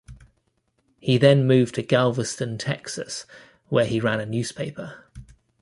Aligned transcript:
He 0.99 1.19
then 1.19 1.45
moved 1.45 1.75
to 1.75 1.83
Galveston, 1.83 2.57
Texas 2.57 3.27
where 3.67 3.85
he 3.85 3.99
ran 3.99 4.19
a 4.19 4.25
newspaper. 4.25 5.05